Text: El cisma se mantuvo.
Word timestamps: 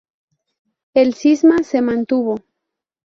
El 0.95 1.13
cisma 1.13 1.61
se 1.61 1.79
mantuvo. 1.83 2.39